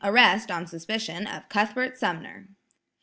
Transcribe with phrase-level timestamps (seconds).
[0.03, 1.49] Arrest, on suspicion, of Mr.
[1.49, 2.47] Cuthbert Sumner!"